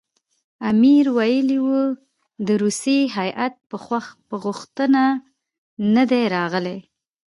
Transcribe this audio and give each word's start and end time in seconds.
امیر 0.71 1.05
ویلي 1.17 1.59
وو 1.65 1.83
د 2.47 2.49
روسیې 2.63 3.01
هیات 3.17 3.53
په 4.29 4.35
غوښتنه 4.43 5.03
نه 5.95 6.03
دی 6.11 6.23
راغلی. 6.35 6.79